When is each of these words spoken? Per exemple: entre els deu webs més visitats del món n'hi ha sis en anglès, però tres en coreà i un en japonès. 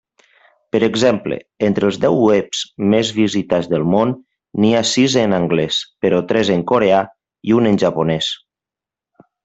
Per 0.75 0.79
exemple: 0.85 1.35
entre 1.67 1.85
els 1.89 1.99
deu 2.05 2.17
webs 2.29 2.61
més 2.95 3.13
visitats 3.19 3.69
del 3.75 3.87
món 3.97 4.15
n'hi 4.63 4.73
ha 4.77 4.83
sis 4.95 5.21
en 5.27 5.39
anglès, 5.41 5.81
però 6.07 6.23
tres 6.33 6.53
en 6.59 6.65
coreà 6.75 7.03
i 7.51 7.59
un 7.61 7.75
en 7.75 7.83
japonès. 7.87 8.33